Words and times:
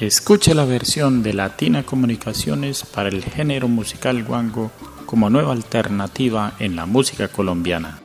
Escuche 0.00 0.54
la 0.54 0.64
versión 0.64 1.22
de 1.22 1.34
Latina 1.34 1.82
Comunicaciones 1.82 2.84
para 2.84 3.10
el 3.10 3.22
género 3.22 3.68
musical 3.68 4.24
guango 4.24 4.70
como 5.04 5.28
nueva 5.28 5.52
alternativa 5.52 6.54
en 6.58 6.74
la 6.74 6.86
música 6.86 7.28
colombiana. 7.28 8.00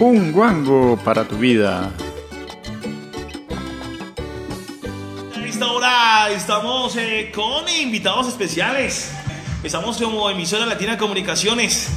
Un 0.00 0.32
guango 0.32 0.98
para 1.02 1.26
tu 1.26 1.36
vida. 1.36 1.92
A 5.34 5.46
esta 5.46 5.66
hora 5.72 6.30
estamos 6.30 6.94
eh, 6.96 7.32
con 7.34 7.66
invitados 7.70 8.28
especiales. 8.28 9.10
Estamos 9.64 9.96
como 9.96 10.28
emisora 10.28 10.66
Latina 10.66 10.98
Comunicaciones. 10.98 11.88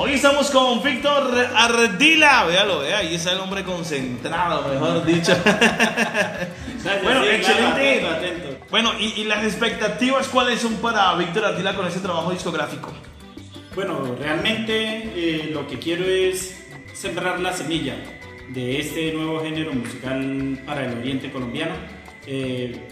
Hoy 0.00 0.12
estamos 0.12 0.52
con 0.52 0.80
Víctor 0.80 1.34
Ardila. 1.56 2.44
Véalo, 2.44 2.78
vea, 2.78 2.98
ahí 2.98 3.16
está 3.16 3.32
el 3.32 3.40
hombre 3.40 3.64
concentrado, 3.64 4.72
mejor 4.72 5.04
dicho. 5.04 5.32
bueno, 7.02 7.24
excelente. 7.24 8.60
Bueno, 8.70 8.92
¿y, 8.96 9.24
las 9.24 9.42
expectativas 9.42 10.28
cuáles 10.28 10.60
son 10.60 10.74
para 10.74 11.16
Víctor 11.16 11.46
Ardila 11.46 11.74
con 11.74 11.84
ese 11.88 11.98
trabajo 11.98 12.30
discográfico? 12.30 12.92
Bueno, 13.74 14.14
realmente 14.16 15.10
eh, 15.16 15.50
lo 15.52 15.66
que 15.66 15.80
quiero 15.80 16.04
es 16.04 16.64
sembrar 16.94 17.40
la 17.40 17.52
semilla 17.52 17.96
de 18.50 18.78
este 18.78 19.12
nuevo 19.12 19.40
género 19.40 19.72
musical 19.72 20.62
para 20.64 20.86
el 20.86 20.96
oriente 20.96 21.32
colombiano. 21.32 21.74
Eh, 22.24 22.88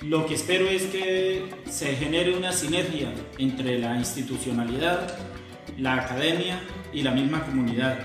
lo 0.00 0.24
que 0.24 0.36
espero 0.36 0.66
es 0.70 0.84
que 0.84 1.44
se 1.68 1.96
genere 1.96 2.34
una 2.34 2.52
sinergia 2.52 3.12
entre 3.36 3.78
la 3.78 3.94
institucionalidad, 3.96 5.18
la 5.78 5.94
academia 5.94 6.60
y 6.92 7.02
la 7.02 7.10
misma 7.10 7.42
comunidad 7.44 7.98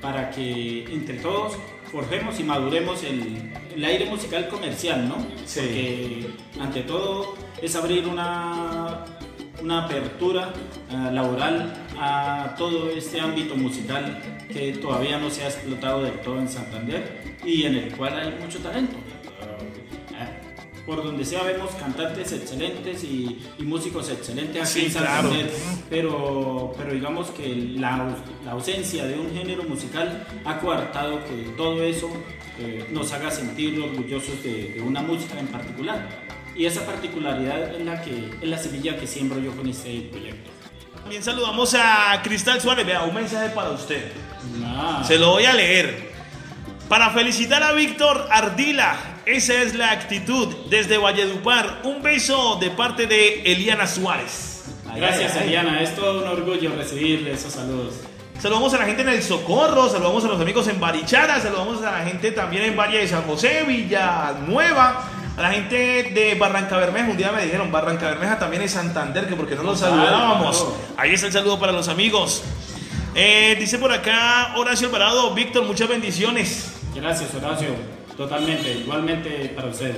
para 0.00 0.30
que 0.30 0.84
entre 0.92 1.16
todos 1.16 1.56
forjemos 1.90 2.38
y 2.40 2.44
maduremos 2.44 3.02
el, 3.04 3.52
el 3.74 3.84
aire 3.84 4.06
musical 4.06 4.48
comercial, 4.48 5.08
¿no? 5.08 5.16
Sí. 5.44 5.60
Porque 5.60 6.26
ante 6.60 6.82
todo 6.82 7.36
es 7.62 7.74
abrir 7.76 8.06
una, 8.06 9.04
una 9.62 9.84
apertura 9.84 10.52
uh, 10.90 11.12
laboral 11.12 11.72
a 11.98 12.54
todo 12.58 12.90
este 12.90 13.20
ámbito 13.20 13.56
musical 13.56 14.20
que 14.52 14.72
todavía 14.72 15.18
no 15.18 15.30
se 15.30 15.44
ha 15.44 15.46
explotado 15.46 16.02
del 16.02 16.20
todo 16.20 16.38
en 16.38 16.48
Santander 16.48 17.36
y 17.44 17.64
en 17.64 17.76
el 17.76 17.96
cual 17.96 18.18
hay 18.18 18.34
mucho 18.40 18.58
talento 18.58 18.96
por 20.86 21.02
donde 21.02 21.24
sea 21.24 21.42
vemos 21.42 21.70
cantantes 21.72 22.32
excelentes 22.32 23.04
y, 23.04 23.40
músicos 23.58 24.10
excelentes 24.10 24.70
aquí 24.70 24.86
en 24.86 24.92
Santander, 24.92 25.50
pero, 25.88 26.72
pero 26.76 26.92
digamos 26.92 27.30
que 27.30 27.74
la, 27.78 28.14
la, 28.44 28.52
ausencia 28.52 29.06
de 29.06 29.18
un 29.18 29.32
género 29.34 29.62
musical 29.64 30.26
ha 30.44 30.58
coartado 30.58 31.24
que 31.24 31.54
todo 31.56 31.82
eso 31.82 32.10
eh, 32.58 32.86
nos 32.90 33.12
haga 33.12 33.30
sentir 33.30 33.80
orgullosos 33.80 34.42
de, 34.42 34.82
una 34.84 35.00
música 35.02 35.38
en 35.38 35.48
particular. 35.48 36.08
Y 36.54 36.66
esa 36.66 36.86
particularidad 36.86 37.74
es 37.74 37.84
la, 37.84 38.00
que, 38.00 38.30
es 38.40 38.48
la 38.48 38.58
semilla 38.58 38.96
que 38.96 39.06
siembro 39.06 39.40
yo 39.40 39.56
con 39.56 39.68
este 39.68 40.08
proyecto. 40.12 40.50
También 41.00 41.22
saludamos 41.22 41.74
a 41.74 42.20
Cristal 42.22 42.60
Suárez. 42.60 42.86
Vea, 42.86 43.02
un 43.02 43.14
mensaje 43.14 43.48
para 43.50 43.70
usted. 43.70 44.12
Se 45.04 45.18
lo 45.18 45.32
voy 45.32 45.46
a 45.46 45.52
leer. 45.52 46.12
Para 46.88 47.10
felicitar 47.10 47.62
a 47.62 47.72
Víctor 47.72 48.28
Ardila, 48.30 49.13
esa 49.26 49.62
es 49.62 49.74
la 49.74 49.90
actitud 49.90 50.48
desde 50.68 50.98
Valledupar. 50.98 51.80
Un 51.84 52.02
beso 52.02 52.56
de 52.60 52.70
parte 52.70 53.06
de 53.06 53.42
Eliana 53.42 53.86
Suárez. 53.86 54.64
Gracias, 54.94 55.36
Eliana. 55.36 55.82
Es 55.82 55.94
todo 55.94 56.22
un 56.22 56.28
orgullo 56.28 56.74
recibirle 56.76 57.32
esos 57.32 57.52
saludos. 57.52 57.94
Saludamos 58.38 58.74
a 58.74 58.78
la 58.78 58.84
gente 58.84 59.02
en 59.02 59.08
El 59.08 59.22
Socorro, 59.22 59.88
saludamos 59.88 60.24
a 60.24 60.28
los 60.28 60.40
amigos 60.40 60.68
en 60.68 60.78
Barichara, 60.78 61.40
saludamos 61.40 61.82
a 61.82 61.92
la 61.92 62.04
gente 62.04 62.30
también 62.30 62.64
en 62.64 62.76
Valle 62.76 62.98
de 62.98 63.08
San 63.08 63.22
José, 63.22 63.64
Villanueva, 63.66 65.08
a 65.36 65.40
la 65.40 65.50
gente 65.52 66.10
de 66.12 66.34
Barranca 66.34 66.76
Bermeja. 66.76 67.08
Un 67.08 67.16
día 67.16 67.32
me 67.32 67.42
dijeron, 67.42 67.72
Barranca 67.72 68.10
Bermeja 68.10 68.38
también 68.38 68.62
es 68.62 68.72
Santander, 68.72 69.26
que 69.26 69.34
porque 69.34 69.54
no 69.54 69.62
los 69.62 69.80
saludábamos. 69.80 70.66
Ahí 70.96 71.14
está 71.14 71.28
el 71.28 71.32
saludo 71.32 71.58
para 71.58 71.72
los 71.72 71.88
amigos. 71.88 72.42
Eh, 73.14 73.56
dice 73.58 73.78
por 73.78 73.92
acá 73.92 74.54
Horacio 74.56 74.88
Alvarado, 74.88 75.32
Víctor, 75.34 75.64
muchas 75.64 75.88
bendiciones. 75.88 76.72
Gracias, 76.94 77.32
Horacio. 77.34 77.93
Totalmente, 78.16 78.72
igualmente 78.72 79.52
para 79.56 79.68
ustedes. 79.68 79.96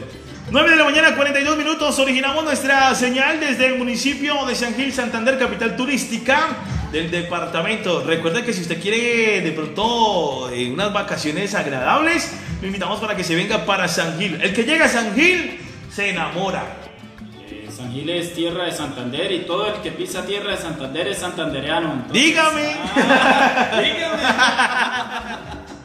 9 0.51 0.71
de 0.71 0.77
la 0.77 0.85
mañana, 0.85 1.15
42 1.15 1.57
minutos. 1.59 1.99
Originamos 1.99 2.45
nuestra 2.45 2.95
señal 2.95 3.41
desde 3.41 3.67
el 3.67 3.77
municipio 3.79 4.47
de 4.47 4.55
San 4.55 4.75
Gil, 4.75 4.93
Santander, 4.93 5.39
capital 5.39 5.77
turística 5.77 6.57
del 6.93 7.11
departamento. 7.11 8.03
Recuerda 8.05 8.43
que 8.43 8.53
si 8.55 8.63
usted 8.63 8.81
quiere 8.81 9.43
de 9.43 9.53
pronto 9.53 10.49
eh, 10.51 10.71
unas 10.71 10.93
vacaciones 10.93 11.55
agradables, 11.55 12.33
lo 12.61 12.67
invitamos 12.69 13.01
para 13.01 13.15
que 13.17 13.25
se 13.25 13.35
venga 13.35 13.67
para 13.67 13.87
San 13.89 14.19
Gil. 14.19 14.41
El 14.41 14.55
que 14.55 14.63
llega 14.65 14.87
a 14.87 14.89
San 14.89 15.15
Gil 15.15 15.59
se 15.93 16.11
enamora. 16.11 16.65
Eh, 17.51 17.69
San 17.71 17.93
Gil 17.93 18.09
es 18.09 18.33
tierra 18.35 18.65
de 18.65 18.73
Santander 18.73 19.31
y 19.33 19.41
todo 19.41 19.67
el 19.67 19.83
que 19.83 19.91
pisa 19.91 20.25
tierra 20.25 20.53
de 20.53 20.57
Santander 20.57 21.09
es 21.09 21.19
santandereano. 21.19 22.07
dígame. 22.11 22.77
Ah, 22.97 23.81
dígame. 23.83 25.67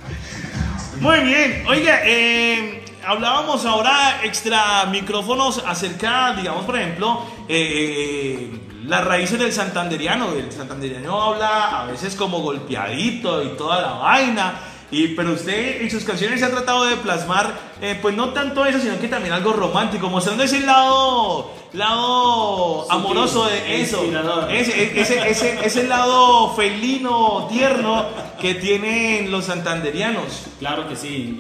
Muy 1.02 1.20
bien. 1.22 1.64
Oiga, 1.68 2.02
eh, 2.06 2.86
hablábamos 3.04 3.66
ahora 3.66 4.22
extra 4.24 4.86
micrófonos 4.86 5.64
acerca, 5.66 6.36
digamos, 6.36 6.64
por 6.64 6.78
ejemplo, 6.78 7.26
eh, 7.50 8.52
las 8.86 9.04
raíces 9.04 9.40
del 9.40 9.52
santanderiano. 9.52 10.32
El 10.34 10.52
santanderiano 10.52 11.20
habla 11.20 11.82
a 11.82 11.86
veces 11.88 12.16
como 12.16 12.42
golpeadito 12.42 13.42
y 13.42 13.58
toda 13.58 13.82
la 13.82 13.94
vaina. 13.94 14.60
Y, 14.92 15.08
pero 15.16 15.32
usted 15.32 15.82
en 15.82 15.90
sus 15.90 16.04
canciones 16.04 16.40
se 16.40 16.46
ha 16.46 16.52
tratado 16.52 16.86
de 16.86 16.96
plasmar, 16.98 17.52
eh, 17.82 17.98
pues 18.00 18.16
no 18.16 18.30
tanto 18.30 18.64
eso, 18.64 18.78
sino 18.78 19.00
que 19.00 19.08
también 19.08 19.34
algo 19.34 19.54
romántico, 19.54 20.08
mostrando 20.08 20.44
ese 20.44 20.60
lado, 20.60 21.52
lado 21.74 22.92
amoroso 22.92 23.46
de 23.46 23.82
eso. 23.82 24.04
Ese, 24.50 25.00
ese, 25.00 25.30
ese, 25.30 25.66
ese, 25.66 25.88
lado 25.88 26.54
felino, 26.54 27.48
tierno 27.50 28.06
que 28.40 28.56
tienen 28.56 29.32
los 29.32 29.46
santanderianos. 29.46 30.48
Claro 30.60 30.88
que 30.88 30.96
sí. 30.96 31.38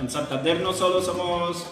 En 0.00 0.10
Santander 0.10 0.60
no 0.60 0.72
solo 0.72 1.02
somos 1.02 1.66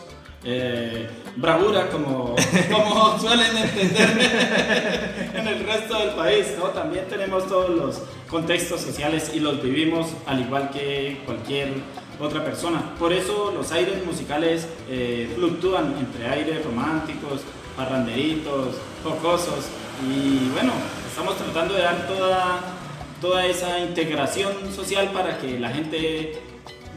eh, 0.45 1.09
bravura 1.37 1.89
como, 1.89 2.35
como 2.71 3.19
suelen 3.21 3.57
entender 3.57 5.31
en 5.35 5.47
el 5.47 5.65
resto 5.65 5.99
del 5.99 6.11
país, 6.11 6.55
¿no? 6.59 6.71
También 6.71 7.07
tenemos 7.09 7.47
todos 7.47 7.71
los 7.71 8.03
contextos 8.29 8.81
sociales 8.81 9.31
y 9.33 9.39
los 9.39 9.63
vivimos 9.63 10.09
al 10.27 10.41
igual 10.41 10.71
que 10.71 11.23
cualquier 11.25 11.75
otra 12.19 12.45
persona. 12.45 12.83
Por 12.99 13.13
eso 13.13 13.53
los 13.55 13.71
aires 13.71 14.05
musicales 14.05 14.67
eh, 14.91 15.31
fluctúan 15.37 15.95
entre 15.99 16.29
aires 16.29 16.65
románticos, 16.65 17.43
parranderitos, 17.77 18.77
jocosos 19.03 19.67
y 20.07 20.49
bueno, 20.51 20.73
estamos 21.09 21.37
tratando 21.37 21.75
de 21.75 21.83
dar 21.83 22.07
toda, 22.07 22.61
toda 23.21 23.47
esa 23.47 23.79
integración 23.79 24.53
social 24.75 25.11
para 25.13 25.39
que 25.39 25.59
la 25.59 25.71
gente 25.71 26.41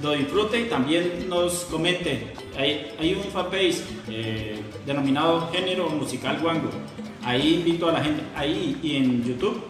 lo 0.02 0.12
disfrute 0.12 0.62
y 0.62 0.66
también 0.66 1.30
nos 1.30 1.66
comente. 1.66 2.34
Hay, 2.58 2.92
hay 3.00 3.14
un 3.14 3.24
fanpage 3.32 3.82
eh, 4.10 4.60
denominado 4.86 5.50
Género 5.52 5.90
Musical 5.90 6.40
Guango. 6.42 6.70
Ahí 7.24 7.56
invito 7.56 7.90
a 7.90 7.94
la 7.94 8.04
gente, 8.04 8.24
ahí 8.36 8.78
y 8.84 8.98
en 8.98 9.24
YouTube, 9.24 9.62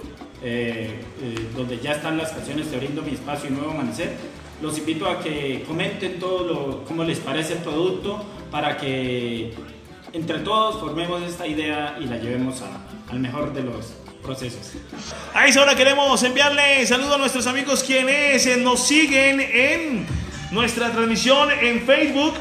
eh, 0.44 1.00
eh, 1.22 1.48
donde 1.56 1.80
ya 1.80 1.94
están 1.94 2.18
las 2.18 2.32
canciones 2.32 2.70
de 2.70 2.78
Abriendo 2.78 3.02
mi 3.02 3.12
espacio 3.14 3.50
y 3.50 3.54
Nuevo 3.54 3.72
Amanecer. 3.72 4.16
Los 4.62 4.78
invito 4.78 5.08
a 5.08 5.20
que 5.20 5.64
comenten 5.68 6.20
todo 6.20 6.46
lo, 6.46 6.84
cómo 6.86 7.04
les 7.04 7.20
parece 7.20 7.54
el 7.54 7.60
producto 7.60 8.24
para 8.52 8.78
que 8.78 9.54
entre 10.16 10.40
todos 10.40 10.80
formemos 10.80 11.22
esta 11.24 11.46
idea 11.46 11.98
y 12.00 12.06
la 12.06 12.16
llevemos 12.16 12.64
al 13.12 13.20
mejor 13.20 13.54
de 13.54 13.64
los 13.64 13.94
procesos. 14.24 14.72
A 15.34 15.46
esa 15.46 15.62
hora 15.62 15.76
queremos 15.76 16.24
enviarle 16.24 16.86
saludos 16.88 17.16
a 17.16 17.18
nuestros 17.18 17.46
amigos 17.48 17.84
quienes 17.84 18.46
eh, 18.46 18.56
nos 18.56 18.80
siguen 18.88 19.42
en 19.42 20.08
nuestra 20.52 20.92
transmisión 20.92 21.50
en 21.52 21.82
Facebook. 21.82 22.34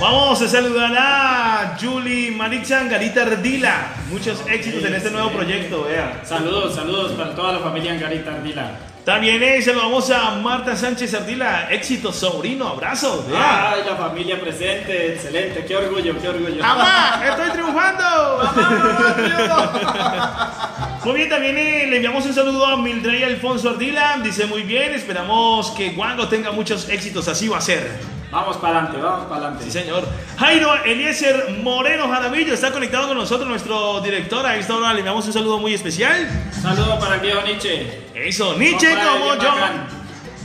Vamos 0.00 0.40
a 0.40 0.48
saludar 0.48 0.92
a 0.96 1.76
Julie 1.78 2.30
Marichan, 2.30 2.88
Garita 2.88 3.22
Ardila. 3.22 3.94
Muchos 4.10 4.42
éxitos 4.48 4.82
en 4.84 4.94
este 4.94 5.10
nuevo 5.10 5.30
proyecto, 5.30 5.84
vea. 5.84 6.22
Saludos, 6.24 6.74
saludos 6.74 7.12
para 7.12 7.34
toda 7.34 7.52
la 7.52 7.58
familia 7.58 7.94
Garita 7.94 8.34
Ardila. 8.34 8.93
También 9.04 9.42
eh, 9.42 9.60
saludamos 9.60 10.10
a 10.10 10.30
Marta 10.36 10.74
Sánchez 10.74 11.12
Ardila, 11.12 11.68
éxito 11.70 12.10
sobrino, 12.10 12.66
abrazo. 12.66 13.22
vea. 13.28 13.72
Ay, 13.72 13.82
la 13.86 13.96
familia 13.96 14.40
presente, 14.40 15.12
excelente, 15.12 15.62
qué 15.66 15.76
orgullo, 15.76 16.18
qué 16.18 16.26
orgullo. 16.26 16.62
¡Mamá! 16.62 17.20
¡Estoy 17.28 17.50
triunfando! 17.50 18.04
Muy 21.04 21.16
bien, 21.16 21.28
también 21.28 21.58
eh, 21.58 21.86
le 21.86 21.96
enviamos 21.96 22.24
un 22.24 22.32
saludo 22.32 22.64
a 22.64 22.78
Mildred 22.78 23.24
Alfonso 23.24 23.68
Ardila. 23.68 24.16
Dice 24.22 24.46
muy 24.46 24.62
bien, 24.62 24.94
esperamos 24.94 25.70
que 25.72 25.90
Wango 25.90 26.28
tenga 26.28 26.50
muchos 26.50 26.88
éxitos, 26.88 27.28
así 27.28 27.46
va 27.46 27.58
a 27.58 27.60
ser. 27.60 27.90
Vamos 28.34 28.56
para 28.56 28.78
adelante, 28.80 29.00
vamos 29.00 29.26
para 29.26 29.42
adelante. 29.42 29.64
Sí, 29.64 29.70
señor. 29.70 30.02
Jairo 30.38 30.74
Eliezer 30.84 31.50
Moreno 31.62 32.08
Jaramillo 32.08 32.52
está 32.52 32.72
conectado 32.72 33.06
con 33.06 33.16
nosotros, 33.16 33.48
nuestro 33.48 34.00
director. 34.00 34.44
A 34.44 34.56
esta 34.56 34.74
hora 34.76 34.92
le 34.92 34.98
enviamos 34.98 35.24
un 35.26 35.32
saludo 35.32 35.58
muy 35.58 35.72
especial. 35.72 36.28
Saludo 36.60 36.98
para 36.98 37.14
el 37.14 37.20
viejo 37.20 37.42
Nietzsche. 37.42 38.02
Eso, 38.12 38.58
Nietzsche 38.58 38.92
Vamos 38.92 39.36
como 39.36 39.42
yo. 39.42 39.50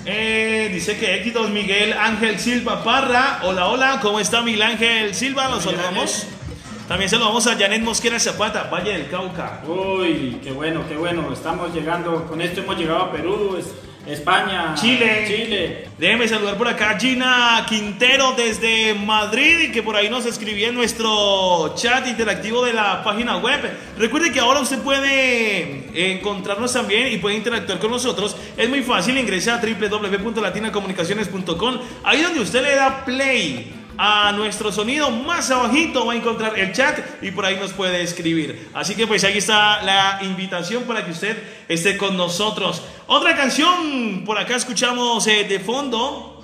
Eh, 0.06 0.70
dice 0.72 1.00
que 1.00 1.16
éxitos 1.16 1.50
Miguel 1.50 1.94
Ángel 1.94 2.38
Silva 2.40 2.84
Parra. 2.84 3.40
Hola, 3.42 3.66
hola, 3.68 4.00
¿cómo 4.04 4.20
está 4.20 4.44
Miguel 4.44 4.62
Ángel 4.62 5.16
Silva? 5.16 5.50
Los 5.50 5.64
saludamos. 5.64 6.28
También 6.88 7.10
saludamos 7.10 7.46
a 7.48 7.56
Janet 7.58 7.82
Mosquera 7.82 8.20
Zapata, 8.20 8.64
Valle 8.72 8.92
del 8.94 9.10
Cauca. 9.10 9.62
Uy, 9.68 10.40
qué 10.44 10.52
bueno, 10.52 10.82
qué 10.88 10.96
bueno. 10.96 11.28
Estamos 11.34 11.74
llegando, 11.74 12.26
con 12.28 12.40
esto 12.40 12.62
hemos 12.62 12.78
llegado 12.78 13.00
a 13.06 13.12
Perú, 13.12 13.58
es- 13.60 13.89
España, 14.10 14.74
Chile. 14.76 15.26
Chile. 15.28 15.88
Déjeme 15.98 16.28
saludar 16.28 16.58
por 16.58 16.68
acá 16.68 16.98
Gina 17.00 17.66
Quintero 17.68 18.34
desde 18.36 18.94
Madrid 18.96 19.60
y 19.60 19.72
que 19.72 19.84
por 19.84 19.96
ahí 19.96 20.10
nos 20.10 20.26
escribía 20.26 20.70
en 20.70 20.76
nuestro 20.76 21.76
chat 21.76 22.08
interactivo 22.08 22.66
de 22.66 22.74
la 22.74 23.04
página 23.04 23.38
web. 23.38 23.60
Recuerde 23.98 24.32
que 24.32 24.40
ahora 24.40 24.62
usted 24.62 24.80
puede 24.80 26.12
encontrarnos 26.12 26.74
también 26.74 27.14
y 27.14 27.18
puede 27.18 27.36
interactuar 27.36 27.78
con 27.80 27.92
nosotros. 27.92 28.36
Es 28.58 28.68
muy 28.68 28.82
fácil, 28.82 29.16
ingresa 29.18 29.56
a 29.56 29.62
www.latinacomunicaciones.com. 29.62 31.80
Ahí 32.04 32.22
donde 32.22 32.40
usted 32.40 32.64
le 32.64 32.76
da 32.76 33.06
play 33.06 33.79
a 34.02 34.32
nuestro 34.32 34.72
sonido 34.72 35.12
más 35.12 35.52
abajito 35.52 36.06
va 36.06 36.14
a 36.14 36.16
encontrar 36.16 36.58
el 36.58 36.72
chat 36.72 36.98
y 37.22 37.32
por 37.32 37.46
ahí 37.46 37.58
nos 37.58 37.74
puede 37.74 38.02
escribir. 38.02 38.70
Así 38.74 38.96
que 38.96 39.06
pues 39.06 39.26
ahí 39.26 39.40
está 39.40 39.84
la 39.84 40.20
invitación 40.24 40.84
para 40.84 41.04
que 41.04 41.12
usted 41.12 41.38
esté 41.68 41.98
con 41.98 42.16
nosotros. 42.16 42.82
Otra 43.08 43.36
canción, 43.36 44.24
por 44.26 44.38
acá 44.38 44.56
escuchamos 44.56 45.28
eh, 45.28 45.44
de 45.44 45.60
fondo. 45.60 46.42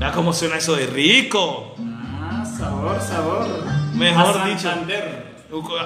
Vea 0.00 0.10
cómo 0.10 0.32
suena 0.32 0.56
eso 0.56 0.74
de 0.74 0.86
rico. 0.86 1.76
Ah, 1.78 2.44
sabor, 2.44 3.00
sabor. 3.00 3.46
Mejor 3.94 4.40
A 4.40 4.46
dicho. 4.46 4.62
Santander. 4.62 5.25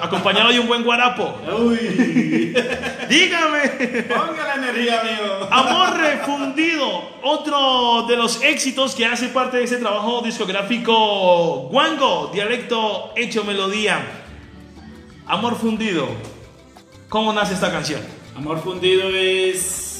Acompañado 0.01 0.51
de 0.51 0.59
un 0.59 0.67
buen 0.67 0.83
guarapo. 0.83 1.35
Uy, 1.59 1.77
Dígame. 3.09 3.59
ponga 4.09 4.43
la 4.47 4.55
energía, 4.55 5.01
amigo. 5.01 5.47
Amor 5.51 5.97
refundido, 5.99 7.09
otro 7.21 8.05
de 8.07 8.17
los 8.17 8.41
éxitos 8.41 8.95
que 8.95 9.05
hace 9.05 9.27
parte 9.27 9.57
de 9.57 9.65
ese 9.65 9.77
trabajo 9.77 10.21
discográfico 10.21 11.67
Wango, 11.69 12.31
dialecto 12.33 13.13
hecho 13.15 13.43
melodía. 13.43 13.99
Amor 15.27 15.55
fundido. 15.55 16.07
¿Cómo 17.07 17.31
nace 17.31 17.53
esta 17.53 17.71
canción? 17.71 18.01
Amor 18.35 18.59
fundido 18.61 19.09
es. 19.09 19.90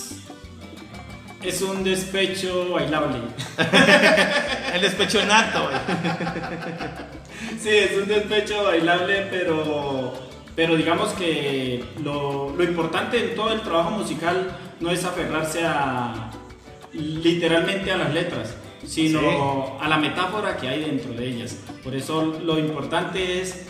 Es 1.44 1.62
un 1.62 1.84
despecho 1.84 2.70
bailable. 2.72 3.20
El 4.74 4.82
despecho 4.82 5.26
nato. 5.26 5.70
Sí, 7.60 7.70
es 7.70 7.98
un 7.98 8.08
despecho 8.08 8.64
bailable, 8.64 9.28
pero, 9.30 10.14
pero 10.56 10.76
digamos 10.76 11.10
que 11.14 11.84
lo, 12.04 12.56
lo 12.56 12.64
importante 12.64 13.24
en 13.24 13.36
todo 13.36 13.52
el 13.54 13.62
trabajo 13.62 13.92
musical 13.92 14.56
no 14.80 14.92
es 14.92 15.04
aferrarse 15.04 15.64
a 15.66 16.32
literalmente 16.94 17.92
a 17.92 17.98
las 17.98 18.14
letras, 18.14 18.56
sino 18.86 19.78
a 19.80 19.88
la 19.88 19.98
metáfora 19.98 20.58
que 20.58 20.68
hay 20.68 20.84
dentro 20.84 21.14
de 21.14 21.28
ellas. 21.28 21.58
Por 21.84 21.96
eso 21.96 22.40
lo 22.44 22.58
importante 22.60 23.42
es 23.42 23.66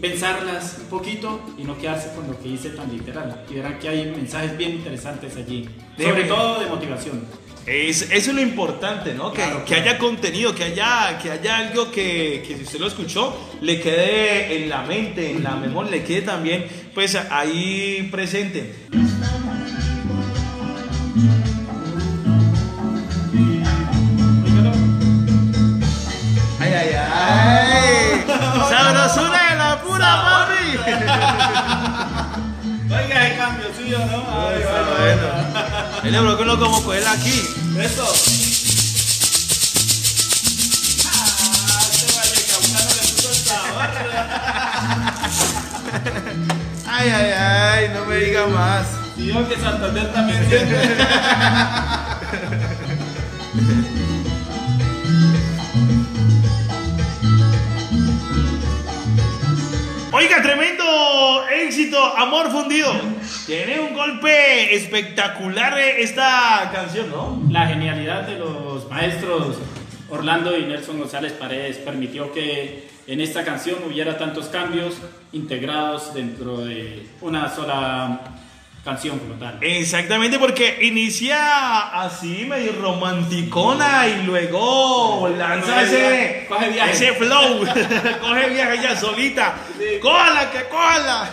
pensarlas 0.00 0.76
un 0.80 0.86
poquito 0.86 1.40
y 1.58 1.64
no 1.64 1.76
quedarse 1.78 2.14
con 2.14 2.26
lo 2.26 2.38
que 2.40 2.48
dice 2.50 2.70
tan 2.70 2.90
literal. 2.92 3.44
Y 3.50 3.54
verán 3.54 3.78
que 3.78 3.88
hay 3.88 4.10
mensajes 4.10 4.56
bien 4.56 4.72
interesantes 4.72 5.36
allí, 5.36 5.68
sobre 5.98 6.24
todo 6.24 6.60
de 6.60 6.66
motivación. 6.66 7.24
Es, 7.66 8.02
eso 8.10 8.30
es 8.30 8.34
lo 8.34 8.40
importante, 8.40 9.12
¿no? 9.14 9.30
Que, 9.32 9.42
Claro, 9.42 9.58
que 9.64 9.74
claro. 9.74 9.82
haya 9.82 9.98
contenido, 9.98 10.54
que 10.54 10.64
haya, 10.64 11.18
que 11.22 11.30
haya 11.30 11.58
algo 11.58 11.90
que, 11.90 12.42
que 12.46 12.56
si 12.56 12.62
usted 12.62 12.80
lo 12.80 12.86
escuchó, 12.86 13.36
le 13.60 13.80
quede 13.80 14.62
en 14.62 14.70
la 14.70 14.82
mente, 14.82 15.30
en 15.30 15.42
la 15.44 15.56
memoria, 15.56 15.90
le 15.90 16.02
quede 16.02 16.22
también, 16.22 16.64
pues 16.94 17.14
ahí 17.16 18.08
presente. 18.10 18.74
No? 34.06 34.24
Ay, 34.28 34.62
bueno, 34.62 34.90
bueno. 34.98 35.26
Él 36.04 36.12
le 36.12 36.20
bloqueó 36.20 36.44
uno 36.44 36.58
como 36.58 36.82
coger 36.82 37.06
aquí. 37.08 37.42
Eso. 37.78 38.12
Ah, 41.06 41.80
este 41.90 42.06
vallecaucano 42.16 42.90
le 42.90 43.02
puso 43.12 43.28
el 43.30 43.36
sabor. 43.36 43.88
Ay, 46.86 47.08
ay, 47.08 47.32
ay, 47.38 47.88
no 47.94 48.04
me 48.06 48.16
diga 48.16 48.46
más. 48.46 48.86
Y 49.16 49.26
yo 49.26 49.48
que 49.48 49.56
Santander 49.56 50.12
también 50.12 50.48
siente. 50.48 50.96
Oiga, 60.12 60.42
tremendo 60.42 60.84
éxito, 61.64 62.16
amor 62.16 62.50
fundido. 62.50 62.92
Tiene 63.50 63.80
un 63.80 63.94
golpe 63.94 64.76
espectacular 64.76 65.76
eh, 65.76 66.02
esta 66.02 66.70
canción, 66.72 67.10
¿no? 67.10 67.42
La 67.50 67.66
genialidad 67.66 68.22
de 68.22 68.38
los 68.38 68.88
maestros 68.88 69.56
Orlando 70.08 70.56
y 70.56 70.66
Nelson 70.66 71.00
González 71.00 71.32
Paredes 71.32 71.78
permitió 71.78 72.32
que 72.32 72.88
en 73.08 73.20
esta 73.20 73.44
canción 73.44 73.78
hubiera 73.84 74.16
tantos 74.16 74.46
cambios 74.46 74.98
integrados 75.32 76.14
dentro 76.14 76.58
de 76.58 77.08
una 77.22 77.52
sola 77.52 78.20
canción 78.84 79.18
como 79.18 79.34
tal. 79.34 79.58
Exactamente, 79.62 80.38
porque 80.38 80.78
inicia 80.82 81.88
así, 82.04 82.46
medio 82.48 82.70
romanticona 82.80 84.06
y 84.06 84.26
luego 84.26 85.28
lanza 85.36 85.72
Coge 85.72 85.82
ese, 85.86 85.98
viaje, 85.98 86.46
coge 86.48 86.68
viaje. 86.68 86.92
ese 86.92 87.12
flow. 87.14 87.58
coge 88.20 88.48
viaje 88.50 88.74
ella 88.74 88.96
solita. 88.96 89.56
Sí. 89.76 89.98
¡Cójala, 90.00 90.50
que 90.52 90.68
cójala! 90.68 91.30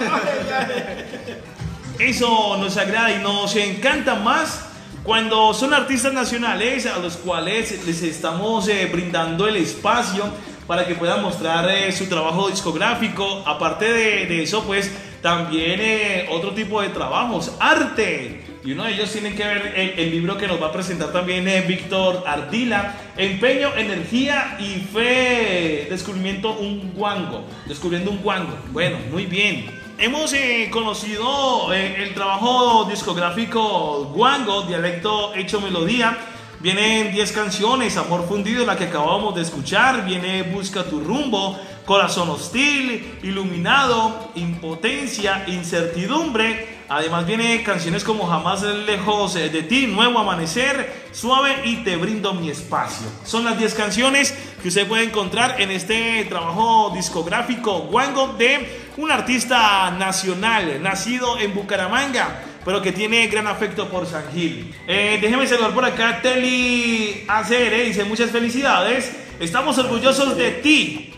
Eso 2.00 2.58
nos 2.58 2.78
agrada 2.78 3.12
y 3.12 3.24
nos 3.24 3.56
encanta 3.56 4.14
más 4.14 4.68
cuando 5.04 5.52
son 5.56 5.74
artistas 5.74 6.14
nacionales 6.14 6.86
a 6.86 7.00
los 7.00 7.18
cuales 7.18 7.84
les 7.88 8.04
estamos 8.04 8.68
eh, 8.68 8.88
brindando 8.92 9.48
el 9.48 9.56
espacio 9.56 10.26
para 10.68 10.86
que 10.86 10.94
puedan 10.94 11.24
mostrar 11.24 11.68
eh, 11.72 11.92
su 11.92 12.06
trabajo 12.06 12.50
discográfico. 12.50 13.42
Aparte 13.48 13.92
de, 13.92 14.44
eso, 14.44 14.64
pues 14.64 14.92
también 15.24 15.80
eh, 15.82 16.28
otro 16.30 16.52
tipo 16.52 16.84
de 16.84 16.90
trabajos, 16.90 17.54
arte. 17.60 18.44
Y 18.64 18.74
uno 18.74 18.84
de 18.84 18.94
ellos 18.94 19.12
tiene 19.12 19.34
que 19.34 19.44
ver 19.44 19.74
el, 19.76 20.00
el 20.00 20.12
libro 20.12 20.38
que 20.38 20.46
nos 20.46 20.62
va 20.62 20.68
a 20.68 20.72
presentar 20.72 21.12
también 21.12 21.46
Víctor 21.68 22.24
Ardila, 22.28 22.96
Empeño, 23.18 23.74
Energía 23.76 24.58
y 24.60 24.82
Fe, 24.94 25.88
Descubrimiento 25.90 26.52
un 26.60 26.92
guango, 26.94 27.44
descubriendo 27.66 28.12
un 28.12 28.18
guango. 28.20 28.56
Bueno, 28.72 28.98
muy 29.10 29.26
bien. 29.26 29.77
Hemos 30.00 30.32
eh, 30.34 30.70
conocido 30.72 31.74
eh, 31.74 32.04
el 32.04 32.14
trabajo 32.14 32.86
discográfico 32.86 34.06
Guango, 34.14 34.62
dialecto 34.62 35.34
hecho 35.34 35.60
melodía. 35.60 36.16
Vienen 36.60 37.12
10 37.12 37.32
canciones, 37.32 37.98
Amor 37.98 38.28
Fundido, 38.28 38.64
la 38.64 38.76
que 38.76 38.84
acabamos 38.84 39.34
de 39.34 39.42
escuchar. 39.42 40.06
Viene 40.06 40.44
Busca 40.44 40.84
tu 40.84 41.00
rumbo, 41.00 41.60
Corazón 41.84 42.30
Hostil, 42.30 43.18
Iluminado, 43.24 44.30
Impotencia, 44.36 45.46
Incertidumbre. 45.48 46.78
Además 46.90 47.26
viene 47.26 47.64
canciones 47.64 48.04
como 48.04 48.28
Jamás 48.28 48.62
lejos 48.62 49.36
eh, 49.36 49.50
de 49.50 49.64
ti, 49.64 49.88
Nuevo 49.88 50.20
Amanecer, 50.20 51.08
Suave 51.12 51.62
y 51.66 51.78
Te 51.78 51.96
brindo 51.96 52.36
mi 52.36 52.52
espacio. 52.52 53.08
Son 53.24 53.44
las 53.44 53.58
10 53.58 53.74
canciones 53.74 54.38
que 54.62 54.68
usted 54.68 54.88
puede 54.88 55.06
encontrar 55.06 55.60
en 55.60 55.72
este 55.72 56.24
trabajo 56.26 56.92
discográfico 56.96 57.88
Wango 57.92 58.36
de 58.38 58.87
un 58.98 59.12
artista 59.12 59.92
nacional, 59.92 60.82
nacido 60.82 61.40
en 61.40 61.54
Bucaramanga, 61.54 62.42
pero 62.66 62.82
que 62.82 62.92
tiene 62.92 63.28
gran 63.28 63.48
afecto 63.48 63.88
por 63.90 64.06
San 64.06 64.24
Gil. 64.34 64.76
Eh, 64.88 65.20
déjeme 65.22 65.48
saludar 65.48 65.74
por 65.74 65.86
acá, 65.86 66.20
Teli 66.22 67.24
ACR, 67.28 67.86
dice 67.86 68.04
muchas 68.04 68.32
felicidades, 68.32 69.12
estamos 69.40 69.78
orgullosos 69.78 70.36
de 70.36 70.52
ti. 70.52 71.14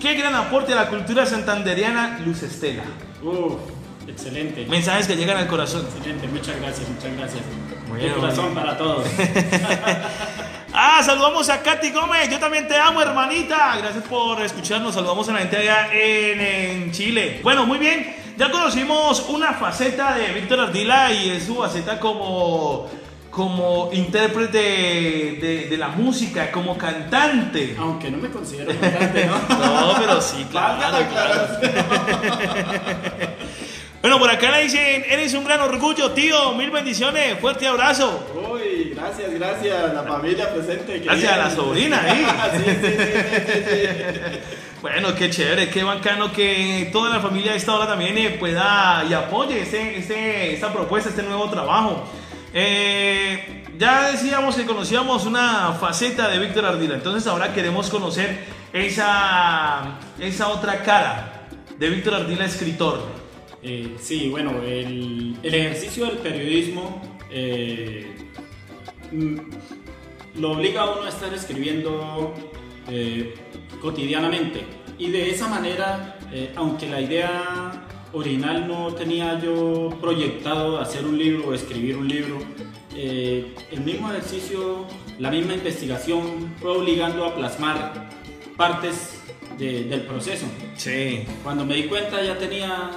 Qué 0.00 0.14
gran 0.14 0.34
aporte 0.34 0.72
a 0.72 0.76
la 0.76 0.88
cultura 0.88 1.26
santanderiana, 1.26 2.20
Luz 2.24 2.42
Estela. 2.42 2.84
Uf, 3.22 3.54
Excelente. 4.06 4.66
Mensajes 4.66 5.06
que 5.06 5.16
llegan 5.16 5.36
al 5.36 5.46
corazón. 5.46 5.86
Excelente, 5.96 6.28
muchas 6.28 6.60
gracias, 6.60 6.88
muchas 6.88 7.16
gracias. 7.16 7.42
Bueno, 7.88 8.16
corazón 8.16 8.54
para 8.54 8.76
todos. 8.76 9.06
Ah, 10.76 11.00
saludamos 11.04 11.48
a 11.50 11.62
Katy 11.62 11.90
Gómez. 11.90 12.28
Yo 12.28 12.40
también 12.40 12.66
te 12.66 12.76
amo, 12.76 13.00
hermanita. 13.00 13.76
Gracias 13.78 14.02
por 14.02 14.42
escucharnos. 14.42 14.92
Saludamos 14.92 15.28
a 15.28 15.32
la 15.34 15.38
gente 15.38 15.56
allá 15.56 15.88
en, 15.92 16.40
en 16.40 16.90
Chile. 16.90 17.38
Bueno, 17.44 17.64
muy 17.64 17.78
bien. 17.78 18.16
Ya 18.36 18.50
conocimos 18.50 19.24
una 19.28 19.52
faceta 19.52 20.16
de 20.16 20.32
Víctor 20.32 20.58
Ardila 20.58 21.12
y 21.12 21.30
es 21.30 21.44
su 21.44 21.54
faceta 21.54 22.00
como, 22.00 22.90
como 23.30 23.90
intérprete 23.92 24.58
de, 24.58 25.68
de 25.70 25.76
la 25.76 25.90
música, 25.90 26.50
como 26.50 26.76
cantante. 26.76 27.76
Aunque 27.78 28.10
no 28.10 28.18
me 28.18 28.30
considero 28.30 28.72
cantante, 28.80 29.26
¿no? 29.26 29.36
No, 29.56 29.94
pero 30.00 30.20
sí, 30.20 30.44
claro, 30.50 31.06
claro. 31.08 31.46
Bueno, 34.04 34.18
por 34.18 34.28
acá 34.28 34.50
le 34.50 34.64
dicen, 34.64 35.02
eres 35.08 35.32
un 35.32 35.44
gran 35.44 35.62
orgullo, 35.62 36.10
tío. 36.10 36.52
Mil 36.52 36.70
bendiciones, 36.70 37.38
fuerte 37.40 37.66
abrazo. 37.66 38.22
Uy, 38.52 38.53
gracias, 39.04 39.34
gracias. 39.34 39.94
La 39.94 40.02
familia 40.02 40.52
presente. 40.52 40.98
Gracias 40.98 41.32
a 41.32 41.36
la 41.36 41.50
sobrina 41.50 42.00
ahí. 42.02 42.26
sí, 42.56 42.64
sí, 42.64 42.96
sí, 42.96 43.42
sí, 43.46 43.62
sí. 43.68 44.38
Bueno, 44.82 45.14
qué 45.14 45.30
chévere, 45.30 45.70
qué 45.70 45.82
bacano 45.82 46.30
que 46.30 46.90
toda 46.92 47.08
la 47.08 47.18
familia 47.18 47.52
a 47.52 47.54
esta 47.54 47.74
hora 47.74 47.86
también 47.86 48.18
eh, 48.18 48.36
pueda 48.38 49.02
y 49.08 49.14
apoye 49.14 49.62
este, 49.62 49.96
este, 49.96 50.52
esta 50.52 50.70
propuesta, 50.74 51.08
este 51.08 51.22
nuevo 51.22 51.48
trabajo. 51.48 52.04
Eh, 52.52 53.64
ya 53.78 54.10
decíamos 54.10 54.56
que 54.56 54.66
conocíamos 54.66 55.24
una 55.24 55.72
faceta 55.72 56.28
de 56.28 56.38
Víctor 56.38 56.66
Ardila, 56.66 56.96
entonces 56.96 57.26
ahora 57.26 57.54
queremos 57.54 57.88
conocer 57.88 58.44
esa, 58.74 60.00
esa 60.18 60.48
otra 60.48 60.82
cara 60.82 61.46
de 61.78 61.88
Víctor 61.88 62.16
Ardila, 62.16 62.44
escritor. 62.44 63.00
Eh, 63.62 63.96
sí, 63.98 64.28
bueno, 64.28 64.52
el, 64.66 65.38
el 65.42 65.54
ejercicio 65.54 66.04
del 66.04 66.18
periodismo 66.18 67.00
eh, 67.30 68.23
lo 70.36 70.52
obliga 70.52 70.82
a 70.82 70.90
uno 70.92 71.02
a 71.02 71.08
estar 71.08 71.32
escribiendo 71.32 72.34
eh, 72.88 73.34
cotidianamente. 73.80 74.64
Y 74.98 75.10
de 75.10 75.30
esa 75.30 75.48
manera, 75.48 76.18
eh, 76.32 76.52
aunque 76.56 76.88
la 76.88 77.00
idea 77.00 77.86
original 78.12 78.68
no 78.68 78.94
tenía 78.94 79.40
yo 79.40 79.90
proyectado 80.00 80.78
hacer 80.80 81.04
un 81.04 81.18
libro 81.18 81.48
o 81.48 81.54
escribir 81.54 81.96
un 81.96 82.08
libro, 82.08 82.38
eh, 82.96 83.54
el 83.72 83.80
mismo 83.80 84.10
ejercicio, 84.10 84.86
la 85.18 85.30
misma 85.30 85.54
investigación 85.54 86.54
fue 86.60 86.70
obligando 86.70 87.24
a 87.24 87.34
plasmar 87.34 88.08
partes 88.56 89.20
de- 89.58 89.84
del 89.84 90.02
proceso. 90.02 90.46
Sí. 90.76 91.24
Cuando 91.42 91.64
me 91.64 91.74
di 91.74 91.84
cuenta 91.84 92.22
ya 92.22 92.38
tenía 92.38 92.90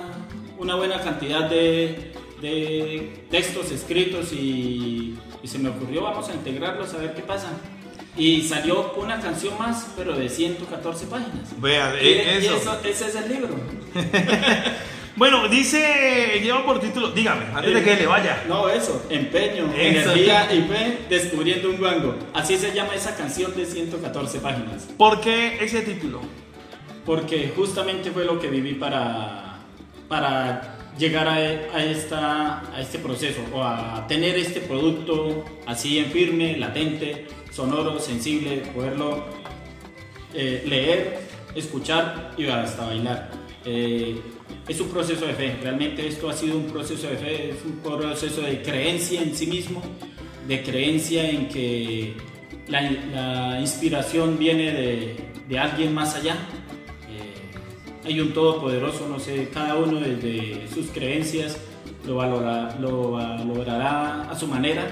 una 0.59 0.75
buena 0.75 0.99
cantidad 1.01 1.49
de, 1.49 2.11
de 2.41 3.25
textos 3.31 3.71
escritos 3.71 4.31
y, 4.33 5.17
y 5.41 5.47
se 5.47 5.57
me 5.59 5.69
ocurrió 5.69 6.03
vamos 6.03 6.29
a 6.29 6.33
integrarlos 6.33 6.93
a 6.93 6.97
ver 6.97 7.13
qué 7.15 7.21
pasa. 7.21 7.49
Y 8.15 8.41
salió 8.41 8.93
una 8.97 9.19
canción 9.19 9.57
más, 9.59 9.89
pero 9.95 10.13
de 10.17 10.27
114 10.27 11.05
páginas. 11.05 11.59
Vean, 11.61 11.93
Y- 12.01 12.07
eh, 12.07 12.39
y 12.41 12.45
eso. 12.47 12.55
eso- 12.57 12.79
ese 12.83 13.07
es 13.07 13.15
el 13.15 13.29
libro. 13.29 13.49
Bueno, 15.15 15.47
dice, 15.49 16.39
lleva 16.43 16.63
por 16.63 16.79
título, 16.79 17.09
dígame, 17.09 17.45
antes 17.51 17.73
de 17.73 17.83
que 17.83 17.95
le 17.95 18.05
vaya. 18.05 18.43
No, 18.47 18.69
eso, 18.69 19.03
empeño, 19.09 19.65
Eso. 19.75 20.11
energía 20.11 20.53
y 20.53 20.61
fe 20.61 20.99
descubriendo 21.09 21.71
un 21.71 21.77
guango. 21.77 22.15
Así 22.35 22.55
se 22.55 22.71
llama 22.71 22.93
esa 22.93 23.15
canción 23.15 23.55
de 23.55 23.65
114 23.65 24.39
páginas. 24.41 24.83
¿Por 24.95 25.19
qué 25.19 25.57
ese 25.59 25.81
título? 25.81 26.21
porque 27.03 27.51
justamente 27.55 28.11
fue 28.11 28.25
lo 28.25 28.37
que 28.39 28.47
viví 28.49 28.73
para, 28.73 29.57
para 30.07 30.76
llegar 30.97 31.27
a, 31.27 31.83
esta, 31.83 32.73
a 32.73 32.81
este 32.81 32.99
proceso 32.99 33.41
o 33.53 33.63
a 33.63 34.05
tener 34.07 34.35
este 34.37 34.61
producto 34.61 35.45
así 35.65 35.99
en 35.99 36.05
firme, 36.11 36.57
latente, 36.57 37.27
sonoro, 37.51 37.99
sensible, 37.99 38.63
poderlo 38.73 39.25
eh, 40.33 40.63
leer, 40.65 41.19
escuchar 41.55 42.33
y 42.37 42.47
hasta 42.47 42.85
bailar. 42.85 43.31
Eh, 43.65 44.19
es 44.67 44.79
un 44.79 44.89
proceso 44.89 45.25
de 45.25 45.33
fe, 45.33 45.57
realmente 45.61 46.07
esto 46.07 46.29
ha 46.29 46.33
sido 46.33 46.57
un 46.57 46.65
proceso 46.65 47.07
de 47.07 47.17
fe, 47.17 47.49
es 47.51 47.63
un 47.65 47.77
proceso 47.77 48.41
de 48.41 48.61
creencia 48.61 49.21
en 49.21 49.35
sí 49.35 49.47
mismo, 49.47 49.81
de 50.47 50.63
creencia 50.63 51.29
en 51.29 51.47
que 51.47 52.15
la, 52.67 53.59
inspiración 53.59 54.37
viene 54.37 55.15
de 55.47 55.59
alguien 55.59 55.93
más 55.93 56.15
allá. 56.15 56.35
Hay 58.07 58.21
un 58.21 58.31
todopoderoso, 58.31 59.05
no 59.09 59.19
sé, 59.19 59.49
cada 59.53 59.75
uno 59.75 59.99
desde 59.99 60.65
sus 60.73 60.87
creencias 60.91 61.57
lo, 62.05 62.15
valora- 62.15 62.73
lo 62.79 63.11
valorará 63.11 64.31
a 64.31 64.39
su 64.39 64.47
manera, 64.47 64.87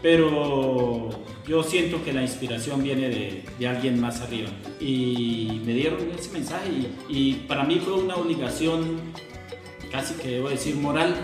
pero 0.00 1.10
yo 1.46 1.62
siento 1.62 2.02
que 2.02 2.14
la 2.14 2.22
inspiración 2.22 2.82
viene 2.82 3.10
de, 3.10 3.66
alguien 3.68 4.00
más 4.00 4.22
arriba. 4.22 4.48
Y 4.80 5.60
me 5.66 5.74
dieron 5.74 5.98
ese 6.18 6.32
mensaje 6.32 6.70
y, 7.06 7.34
para 7.46 7.64
mí 7.64 7.78
fue 7.84 7.92
una 7.92 8.16
obligación, 8.16 8.98
casi 9.92 10.14
que 10.14 10.28
debo 10.28 10.48
decir 10.48 10.74
moral, 10.76 11.14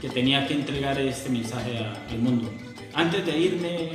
que 0.00 0.08
tenía 0.08 0.44
que 0.48 0.54
entregar 0.54 1.00
este 1.00 1.30
mensaje 1.30 1.86
al 2.10 2.18
mundo. 2.18 2.50
Antes 2.94 3.24
de 3.26 3.38
irme 3.38 3.90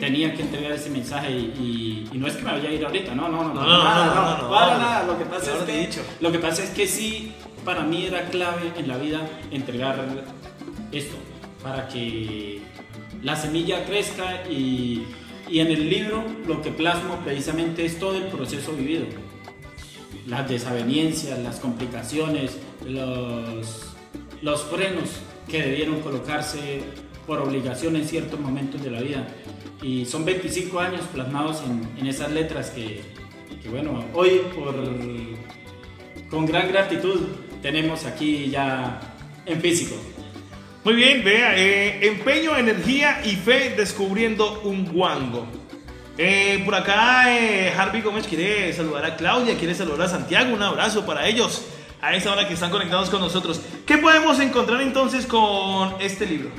tenía 0.00 0.34
que 0.34 0.42
entregar 0.42 0.72
ese 0.72 0.90
mensaje 0.90 1.30
y, 1.30 1.36
y- 1.60 2.08
y 2.12 2.18
no 2.18 2.26
es 2.26 2.34
que 2.34 2.42
me 2.42 2.52
vaya 2.52 2.68
a 2.68 2.72
ir 2.72 2.84
ahorita, 2.84 3.14
no, 3.14 3.28
no, 3.28 3.44
no, 3.44 3.54
No, 3.54 3.84
nada, 3.84 4.06
no, 4.06 4.14
no, 4.14 4.36
no, 4.38 4.42
no, 4.44 4.50
para 4.50 4.78
nada. 4.78 5.06
Lo 5.06 5.18
que 5.18 5.24
pasa 5.26 5.56
es 5.58 5.62
que 5.64 5.78
dicho. 5.86 6.00
lo 6.20 6.32
que 6.32 6.38
pasa 6.38 6.64
es 6.64 6.70
que 6.70 6.86
sí, 6.86 7.32
para 7.64 7.82
mí 7.82 8.06
era 8.06 8.28
clave 8.30 8.72
en 8.76 8.88
la 8.88 8.96
vida 8.96 9.20
entregar 9.50 9.96
esto, 10.90 11.14
para 11.62 11.86
que 11.88 12.60
la 13.22 13.36
semilla 13.36 13.84
crezca 13.84 14.48
y, 14.50 15.04
y 15.48 15.60
en 15.60 15.68
el 15.68 15.88
libro 15.90 16.24
lo 16.46 16.62
que 16.62 16.70
plasmo 16.70 17.16
precisamente 17.24 17.84
es 17.84 17.98
todo 17.98 18.16
el 18.16 18.24
proceso 18.24 18.72
vivido. 18.72 19.04
Las 20.26 20.48
desavenencias, 20.48 21.38
las 21.40 21.60
complicaciones, 21.60 22.56
los, 22.86 23.94
los 24.42 24.62
frenos 24.64 25.10
que 25.48 25.62
debieron 25.62 26.00
colocarse 26.00 26.82
por 27.26 27.38
obligación 27.40 27.96
en 27.96 28.06
ciertos 28.06 28.38
momentos 28.38 28.82
de 28.82 28.90
la 28.90 29.00
vida. 29.00 29.26
Y 29.82 30.04
son 30.04 30.24
25 30.24 30.78
años 30.80 31.02
plasmados 31.12 31.62
en, 31.62 31.88
en 31.98 32.06
esas 32.06 32.30
letras 32.30 32.70
que, 32.70 33.02
que, 33.62 33.68
bueno, 33.68 34.04
hoy 34.14 34.42
por, 34.54 34.74
con 36.28 36.46
gran 36.46 36.68
gratitud 36.68 37.20
tenemos 37.62 38.04
aquí 38.04 38.50
ya 38.50 39.00
en 39.46 39.60
físico. 39.60 39.96
Muy 40.82 40.94
bien, 40.94 41.22
vea, 41.22 41.58
eh, 41.58 42.06
empeño, 42.06 42.56
energía 42.56 43.20
y 43.24 43.36
fe 43.36 43.74
descubriendo 43.76 44.62
un 44.62 44.86
guango. 44.86 45.46
Eh, 46.16 46.62
por 46.64 46.74
acá 46.74 47.34
eh, 47.34 47.72
Harvey 47.76 48.02
Gómez 48.02 48.26
quiere 48.26 48.72
saludar 48.72 49.04
a 49.04 49.16
Claudia, 49.16 49.56
quiere 49.56 49.74
saludar 49.74 50.02
a 50.02 50.08
Santiago, 50.08 50.54
un 50.54 50.62
abrazo 50.62 51.04
para 51.04 51.26
ellos 51.26 51.66
a 52.00 52.14
esa 52.14 52.32
hora 52.32 52.48
que 52.48 52.54
están 52.54 52.70
conectados 52.70 53.10
con 53.10 53.20
nosotros. 53.20 53.60
¿Qué 53.86 53.98
podemos 53.98 54.40
encontrar 54.40 54.80
entonces 54.80 55.26
con 55.26 55.94
este 56.00 56.26
libro? 56.26 56.50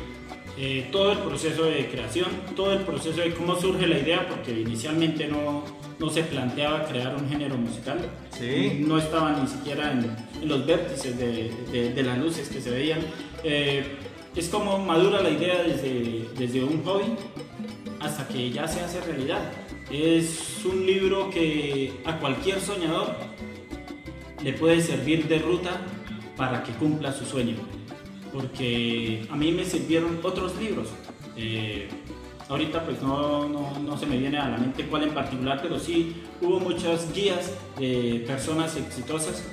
Eh, 0.63 0.89
todo 0.91 1.11
el 1.13 1.17
proceso 1.17 1.63
de 1.63 1.87
creación, 1.89 2.27
todo 2.55 2.71
el 2.73 2.81
proceso 2.83 3.19
de 3.19 3.33
cómo 3.33 3.55
surge 3.55 3.87
la 3.87 3.97
idea, 3.97 4.27
porque 4.29 4.51
inicialmente 4.61 5.27
no, 5.27 5.63
no 5.97 6.09
se 6.11 6.21
planteaba 6.21 6.85
crear 6.85 7.15
un 7.15 7.27
género 7.27 7.57
musical. 7.57 7.97
Sí. 8.37 8.83
No 8.85 8.99
estaba 8.99 9.31
ni 9.41 9.47
siquiera 9.47 9.91
en, 9.91 10.15
en 10.39 10.47
los 10.47 10.63
vértices 10.67 11.17
de, 11.17 11.51
de- 11.71 11.93
de 11.93 12.03
las 12.03 12.19
luces 12.19 12.47
que 12.49 12.61
se 12.61 12.69
veían. 12.69 12.99
Eh, 13.43 13.83
es 14.35 14.49
como 14.49 14.77
madura 14.77 15.23
la 15.23 15.31
idea 15.31 15.63
desde, 15.63 16.27
desde 16.37 16.63
un 16.63 16.83
hobby 16.83 17.05
hasta 17.99 18.27
que 18.27 18.51
ya 18.51 18.67
se 18.67 18.81
hace 18.81 19.01
realidad. 19.01 19.41
Es 19.91 20.59
un 20.63 20.85
libro 20.85 21.31
que 21.31 21.91
a 22.05 22.17
cualquier 22.19 22.59
soñador 22.61 23.15
le 24.43 24.53
puede 24.53 24.79
servir 24.81 25.27
de 25.27 25.39
ruta 25.39 25.71
para 26.37 26.61
que 26.61 26.71
cumpla 26.73 27.11
su 27.11 27.25
sueño. 27.25 27.55
Porque 28.33 29.25
a 29.29 29.35
mí 29.35 29.51
me 29.51 29.65
sirvieron 29.65 30.19
otros 30.23 30.57
libros. 30.57 30.87
Eh, 31.35 31.89
ahorita 32.49 32.83
pues 32.83 33.01
no, 33.01 33.47
no, 33.47 33.79
no 33.79 33.97
se 33.97 34.05
me 34.05 34.17
viene 34.17 34.37
a 34.37 34.49
la 34.49 34.57
mente 34.57 34.85
cuál 34.85 35.03
en 35.03 35.13
particular, 35.13 35.59
pero 35.61 35.79
sí 35.79 36.23
hubo 36.41 36.59
muchas 36.59 37.13
guías 37.13 37.53
de 37.79 38.23
personas 38.27 38.75
exitosas 38.75 39.43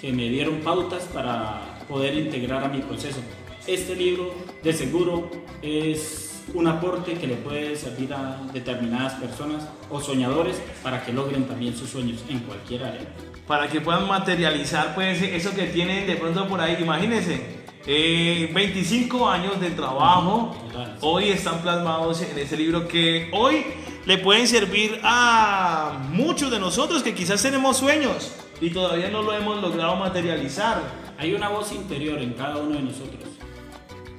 que 0.00 0.12
me 0.12 0.28
dieron 0.28 0.60
pautas 0.60 1.04
para 1.04 1.78
poder 1.88 2.14
integrar 2.14 2.62
a 2.64 2.68
mi 2.68 2.80
proceso. 2.80 3.20
Este 3.66 3.96
libro 3.96 4.34
de 4.62 4.72
seguro 4.72 5.30
es 5.62 6.42
un 6.52 6.66
aporte 6.66 7.14
que 7.14 7.26
le 7.26 7.36
puede 7.36 7.74
servir 7.76 8.12
a 8.12 8.40
determinadas 8.52 9.14
personas 9.14 9.66
o 9.90 10.00
soñadores 10.00 10.60
para 10.82 11.02
que 11.02 11.12
logren 11.12 11.44
también 11.44 11.74
sus 11.76 11.90
sueños 11.90 12.22
en 12.28 12.40
cualquier 12.40 12.84
área. 12.84 13.06
Para 13.46 13.68
que 13.68 13.80
puedan 13.80 14.06
materializar 14.06 14.94
pues 14.94 15.22
eso 15.22 15.54
que 15.54 15.64
tienen 15.68 16.06
de 16.06 16.16
pronto 16.16 16.46
por 16.46 16.60
ahí. 16.60 16.76
Imagínense, 16.80 17.63
eh, 17.86 18.50
25 18.54 19.28
años 19.28 19.60
de 19.60 19.70
trabajo 19.70 20.56
hoy 21.00 21.30
están 21.30 21.60
plasmados 21.60 22.22
en 22.22 22.38
ese 22.38 22.56
libro 22.56 22.88
que 22.88 23.30
hoy 23.32 23.64
le 24.06 24.18
pueden 24.18 24.48
servir 24.48 25.00
a 25.02 26.06
muchos 26.10 26.50
de 26.50 26.58
nosotros 26.58 27.02
que 27.02 27.14
quizás 27.14 27.42
tenemos 27.42 27.76
sueños 27.76 28.32
y 28.60 28.70
todavía 28.70 29.10
no 29.10 29.22
lo 29.22 29.34
hemos 29.34 29.60
logrado 29.60 29.96
materializar. 29.96 30.82
Hay 31.18 31.34
una 31.34 31.48
voz 31.48 31.72
interior 31.72 32.18
en 32.20 32.32
cada 32.32 32.56
uno 32.56 32.76
de 32.76 32.82
nosotros. 32.82 33.24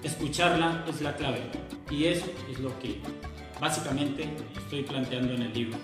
Escucharla 0.04 0.86
es 0.88 1.02
la 1.02 1.16
clave. 1.16 1.42
Y 1.90 2.06
eso 2.06 2.26
es 2.52 2.60
lo 2.60 2.78
que 2.80 3.00
básicamente 3.60 4.30
estoy 4.56 4.84
planteando 4.84 5.34
en 5.34 5.44
el 5.44 5.54
libro. 5.54 5.78